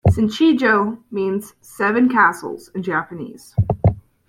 Shichijo 0.07 0.97
means 1.11 1.53
"Seven 1.61 2.09
Castles" 2.09 2.71
in 2.73 2.81
Japanese. 2.81 3.53